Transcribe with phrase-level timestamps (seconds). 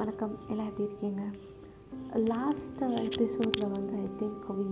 [0.00, 0.34] வணக்கம்.
[0.50, 1.22] எல்லாம் எப்படி இருக்கீங்க?
[2.30, 4.68] லாஸ்ட் எபிசோடில் வந்து I think we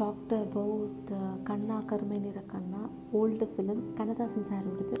[0.00, 1.08] talked about
[1.48, 2.82] கண்ணா கருமை நிற கண்ணா
[3.20, 4.98] ஓல்டு ஃபிலிம் கண்ணதாசன் சாரோடது.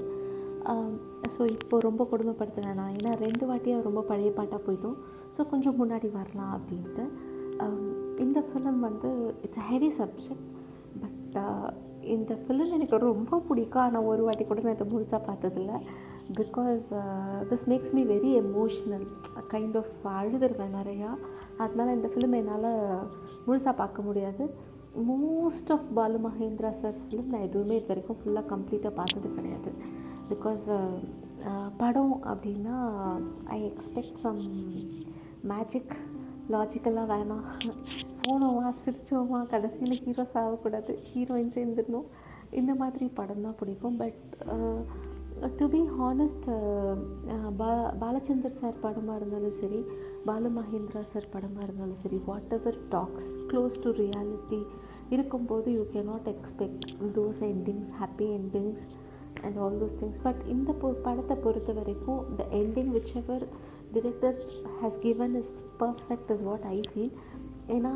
[0.72, 0.90] Um,
[1.34, 4.98] ஸோ இப்போ ரொம்ப கொடுமைப்படுத்த வேணாம் ஏன்னா ரெண்டு வாட்டியாக ரொம்ப பழைய பாட்டாக போயிட்டோம்
[5.36, 7.04] ஸோ கொஞ்சம் முன்னாடி வரலாம் அப்படின்ட்டு.
[7.64, 7.80] Um,
[8.24, 9.10] இந்த ஃபிலிம் வந்து
[9.46, 10.48] இட்ஸ் ஹெவி சப்ஜெக்ட்
[11.02, 11.36] பட்
[12.14, 13.84] இந்த ஃபிலிம் எனக்கு ரொம்ப பிடிக்கும்.
[13.86, 15.74] ஆனால் ஒரு வாட்டி கூட நான் இதை முழுசாக பார்த்ததில்ல.
[16.40, 16.84] Because
[17.50, 19.06] this makes me very emotional
[19.52, 21.10] kind of அழுதுருவேன் நிறையா.
[21.56, 22.70] அதனால இந்த ஃபிலிம் என்னால்
[23.46, 24.44] முழுசாக பார்க்க முடியாது.
[25.08, 29.70] Most of Balu Mahendra sir's film நான் எதுவுமே இது வரைக்கும் ஃபுல்லாக கம்ப்ளீட்டாக பார்த்தது கிடையாது.
[30.32, 30.96] பிகாஸ் uh,
[31.48, 32.76] uh, படம் அப்படின்னா
[33.44, 34.42] ஐ எக்ஸ்பெக்ட் சம்
[35.52, 35.94] மேஜிக்
[36.54, 37.46] லாஜிக்கலாக வேணாம்
[38.24, 40.92] போனோமா சிரிச்சோமா கடைசியில் ஹீரோ சாகக்கூடாது.
[41.08, 42.08] ஹீரோயின் சேர்ந்துடணும்.
[42.50, 44.22] இந்த மாதிரி படம் தான் பிடிக்கும் பட்
[45.58, 46.46] டு பி ஹானஸ்ட்
[47.56, 47.68] பா
[48.00, 49.80] பாலச்சந்தர் சார் படமாக இருந்தாலும் சரி
[50.26, 52.18] பாலமகேந்திரா சார் படமாக இருந்தாலும் சரி
[52.52, 54.60] whatever talks close to reality
[55.10, 58.82] இருக்கும்போது you can not expect those endings happy endings
[59.42, 63.44] and all those things but இந்த பொ படத்தை பொறுத்த வரைக்கும் the ending whichever
[63.92, 64.38] director
[64.80, 67.14] has given is perfect is what I feel
[67.68, 67.92] ஏன்னா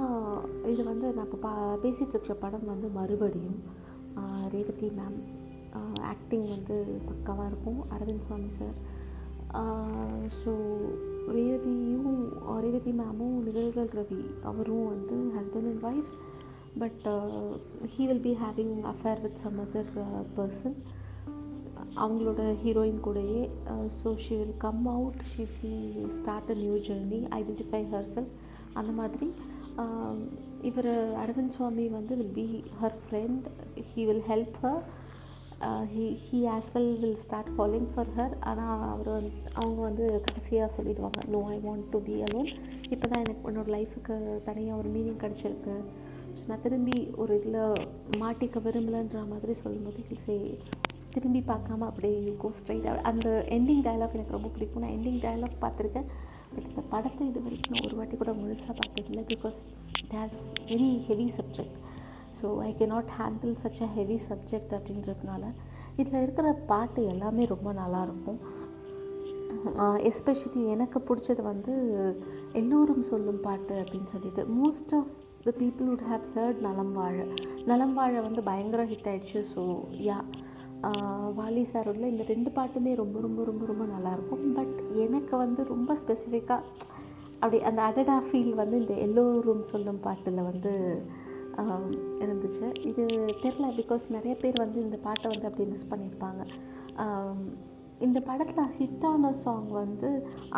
[0.67, 3.59] இது வந்து நான் இப்போ பா பேசிகிட்டு இருக்கிற படம் வந்து மறுபடியும்
[4.51, 5.19] ரேவதி மேம்
[6.13, 6.77] ஆக்டிங் வந்து
[7.09, 7.81] பக்காவாக இருக்கும்.
[7.95, 8.77] அரவிந்த் சுவாமி சார்
[10.41, 10.53] ஸோ
[11.35, 12.09] ரேவதியும்
[12.65, 16.13] ரேவதி மேமும் நிகழ்கள் ரவி அவரும் வந்து husband and wife
[16.83, 17.07] but
[17.93, 19.93] he will be having affair with some other
[20.39, 20.77] person
[22.03, 23.43] அவங்களோட ஹீரோயின் கூடயே
[24.03, 28.31] so she will come out she will start a new journey identify her self
[28.81, 29.29] அந்த மாதிரி
[30.63, 30.91] இவர்
[31.23, 32.47] அரவிந்த் சுவாமி வந்து will be
[32.83, 33.47] her friend
[33.91, 34.85] he will help her
[35.93, 40.69] he he as well will start following for her ஆனால் அவர் வந்து அவங்க வந்து கடைசியாக
[40.77, 42.51] சொல்லிடுவாங்க no I want to be alone
[42.95, 44.17] இப்போ தான் எனக்கு என்னோடய லைஃபுக்கு
[44.49, 45.77] தனியாக ஒரு மீனிங் கிடச்சிருக்கு.
[46.37, 47.61] ஸோ நான் திரும்பி ஒரு இதில்
[48.23, 50.37] மாட்டிக்க விரும்பலைன்ற மாதிரி சொல்லும்போது சே
[51.15, 53.29] திரும்பி பார்க்காம அப்படியே கோ ஸ்ட்ரைட் அந்த
[53.59, 54.85] எண்டிங் டயலாக் எனக்கு ரொம்ப பிடிக்கும்.
[54.85, 56.09] நான் எண்டிங் டயலாக் பார்த்துருக்கேன்.
[56.55, 59.59] பட் இந்த படத்தை இது வரைக்கும் நான் ஒரு வாட்டி கூட முழுசாக பார்த்ததில்லை because
[60.03, 60.39] it has
[60.71, 61.79] very heavy subject
[62.41, 65.45] so I can not handle such a heavy subject அப்படின்றதுனால
[65.97, 68.41] இதில் இருக்கிற பாட்டு எல்லாமே ரொம்ப நல்லாயிருக்கும்
[70.11, 71.75] எஸ்பெஷலி எனக்கு பிடிச்சது வந்து
[72.53, 75.13] எல்லோரும் சொல்லும் பாட்டு அப்படின்னு சொல்லிட்டு most of
[75.45, 77.17] the people would have heard நலம் வாழ
[77.65, 79.41] நலம் வாழ வந்து பயங்கர ஹிட் ஆயிடுச்சு.
[79.55, 79.63] ஸோ
[80.09, 80.19] யா
[81.39, 86.63] வாலி சாரோட இந்த ரெண்டு பாட்டுமே ரொம்ப ரொம்ப ரொம்ப ரொம்ப நல்லாயிருக்கும் பட் எனக்கு வந்து ரொம்ப ஸ்பெசிஃபிக்காக
[87.41, 90.73] அப்படி அந்த அடடா ஃபீல் வந்து இந்த எல்லோரும் சொல்லும் பாட்டில் வந்து
[92.25, 92.67] இருந்துச்சு.
[92.91, 93.05] இது
[93.45, 96.43] தெரில பிகாஸ் நிறைய பேர் வந்து இந்த பாட்டை வந்து அப்படி மிஸ் பண்ணியிருப்பாங்க.
[98.07, 100.09] இந்த படத்தில் ஹிட்டான சாங் வந்து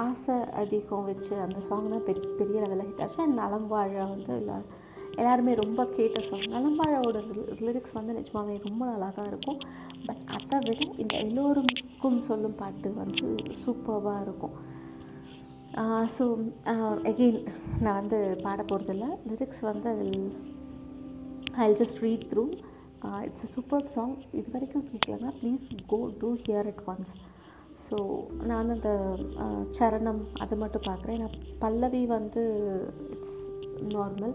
[0.04, 3.20] ஆசை அதிகம் வச்சு அந்த சாங் தான் பெரிய பெரிய லெவலில் ஹிட் ஆச்சு.
[3.24, 4.56] அண்ட் நலம்பாழ வந்து எல்லா
[5.20, 7.20] எல்லாருமே ரொம்ப கேட்ட சாங் நலம்பாழோட
[7.66, 9.60] லிரிக்ஸ் வந்து நிஜமாவே ரொம்ப நல்லா தான் இருக்கும்.
[10.06, 13.28] பட் அதை விட இந்த எல்லோருக்கும் சொல்லும் பாட்டு வந்து
[13.62, 14.56] சூப்பராக இருக்கும்.
[16.16, 16.24] ஸோ
[17.10, 17.40] எகெயின்
[17.84, 19.90] நான் வந்து பாட போகிறதில்ல லிரிக்ஸ் வந்து
[21.66, 22.44] I just read through
[23.26, 27.12] it's a super song இது வரைக்கும் கேட்கலன்னா please go to hear at once
[27.88, 27.98] so
[28.48, 28.90] நான் அந்த
[29.44, 31.20] uh, சரணம் அது மட்டும் பார்க்குறேன்.
[31.22, 32.42] நான் பல்லவி வந்து
[33.14, 33.36] இட்ஸ்
[33.94, 34.34] நார்மல்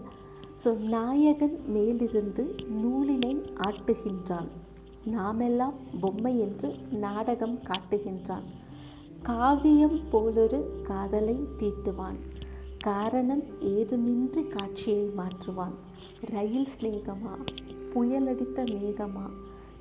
[0.62, 2.44] ஸோ நாயகன் மேலிருந்து
[2.82, 3.32] நூலினை
[3.66, 4.50] ஆட்டுகின்றான்.
[5.14, 6.68] நாமெல்லாம் பொம்மை என்று
[7.04, 8.46] நாடகம் காட்டுகின்றான்.
[9.28, 12.18] காவியம் போலொரு காதலை தீட்டுவான்.
[12.88, 15.76] காரணம் ஏதுமின்றி காட்சியை மாற்றுவான்.
[16.30, 17.46] ரயில் சிநேகமா?
[17.94, 19.30] புயலடித்த மேகமா?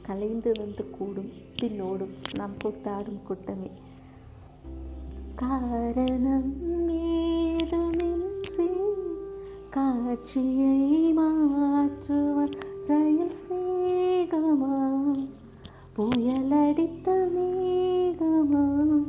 [0.01, 1.31] கலைந்து வந்து கூடும்
[1.61, 3.71] பின்னோடும் நாம் கூத்தாடும் கூட்டமே.
[5.35, 6.53] காரணம்
[6.89, 8.71] ஏதுமின்றி
[9.69, 15.11] காட்சியை மாற்றுவர் ரயில் ஸ்நேகமா
[15.97, 19.03] புயலடித்த மேகமா?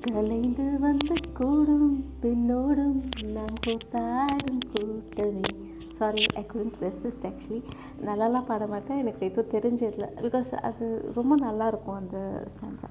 [0.00, 3.02] கலைந்து வந்து கூடும் பின்னோடும்
[3.32, 5.67] நாம் கூத்தாடும் கூட்டமே.
[5.98, 7.60] Sorry I couldn't resist actually
[8.06, 10.06] நல்லாலாம் பாட மாட்டேன் எனக்கு எதுவும் தெரிஞ்சதில்ல.
[10.22, 12.18] பிகாஸ் அது ரொம்ப நல்லாயிருக்கும் அந்த
[12.52, 12.90] stanza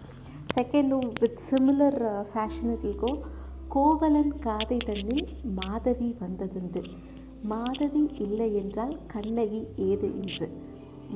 [0.55, 1.99] செகண்டும் with similar
[2.31, 3.11] fashion it go
[3.67, 5.27] Kovalan காதை தன்னில்
[5.59, 6.81] மாதவி வந்ததுண்டு.
[7.43, 10.47] மாதவி இல்லை என்றால் கண்ணகி ஏது என்று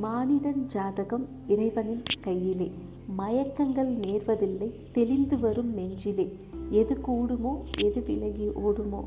[0.03, 2.69] மானிடன் ஜாதகம் இறைவனின் கையிலே.
[3.17, 6.27] மயக்கங்கள் நேர்வதில்லை தெளிந்து வரும் நெஞ்சிலே.
[6.69, 7.53] எது கூடுமோ
[7.83, 9.01] எது விலகி ஓடுமோ?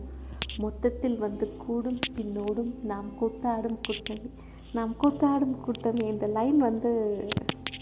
[0.58, 4.30] மொத்தத்தில் வந்து கூடும் பின்னோடும் நாம் கூத்தாடும் கூட்டணி
[4.72, 6.92] நாம் கூத்தாடும் கூட்டணி இந்த லைன் வந்து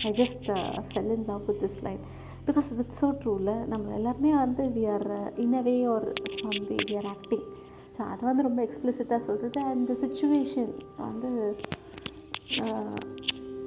[0.05, 0.47] I just
[0.89, 2.03] fell in love with this line
[2.47, 6.97] because it's so ட்ரூவில் நம்ம எல்லாருமே வந்து we are in a way way ஒரு some way we
[6.97, 7.47] are acting
[7.97, 11.31] so அதை வந்து ரொம்ப எக்ஸ்பிளிசிட்டாக சொல்கிறது அண்ட் சுச்சுவேஷன் வந்து
[12.63, 12.99] uh,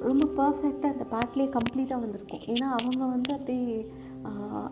[0.02, 2.44] ரொம்ப பர்ஃபெக்டாக அந்த பாட்டிலே கம்ப்ளீட்டாக வந்திருக்கும்.
[2.46, 3.76] ஏன்னா அவங்க வந்து அப்படியே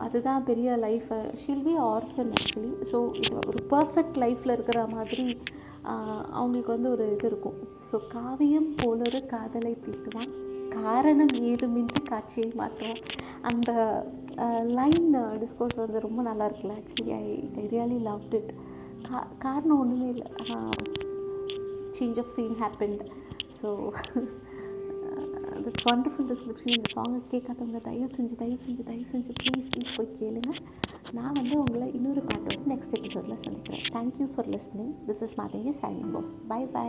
[0.05, 1.11] அதுதான் பெரிய life
[1.43, 5.27] she'll be orphan actually so இது ஒரு பர்ஃபெக்ட் லைஃப்பில் இருக்கிற மாதிரி
[6.39, 7.59] அவங்களுக்கு வந்து ஒரு இது இருக்கும்.
[7.91, 10.33] ஸோ காவியம் போலொரு காதலை தீட்டுவான்.
[10.77, 13.03] காரணம் ஏதுமின்றி காட்சியை மாற்றுவான்.
[13.51, 13.71] அந்த
[14.79, 15.11] லைன்
[15.43, 16.77] டிஸ்கோர்ஸ் வந்து ரொம்ப நல்லா இருக்குல்ல?
[16.81, 17.27] Actually I
[17.61, 18.51] I really loved it
[19.09, 20.29] கா காரணம் ஒன்றுமே இல்லை.
[21.99, 23.05] Change of scene happened
[23.61, 23.71] so
[25.65, 30.17] that's wonderful description இந்த சாங்கை கேட்காதவங்க தயவு செஞ்சு தயவு செஞ்சு தயவு செஞ்சு ப்ளீஸ் ப்ளீஸ் போய்
[30.21, 30.53] கேளுங்க.
[31.13, 33.85] நான் வந்து உங்களை இன்னொரு பாட்டு வந்து நெக்ஸ்ட் எபிசோடில் சந்திக்கிறேன்.
[33.97, 36.89] Thank you for listening this is Mathangi signing போ பை பை